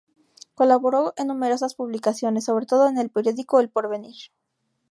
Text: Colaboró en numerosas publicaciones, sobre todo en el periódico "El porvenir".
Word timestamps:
Colaboró 0.55 1.13
en 1.15 1.27
numerosas 1.27 1.75
publicaciones, 1.75 2.45
sobre 2.45 2.65
todo 2.65 2.87
en 2.89 2.97
el 2.97 3.11
periódico 3.11 3.59
"El 3.59 3.69
porvenir". 3.69 4.15